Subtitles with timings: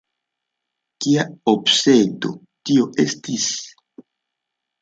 [1.05, 2.33] Kia obsedo
[2.71, 3.47] tio estis?